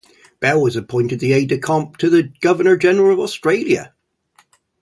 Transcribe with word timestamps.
Bell 0.39 0.59
was 0.59 0.75
appointed 0.75 1.19
the 1.19 1.31
aide-de-camp 1.31 1.97
to 1.97 2.09
the 2.09 2.23
Governor-General 2.39 3.13
of 3.13 3.19
Australia. 3.19 3.93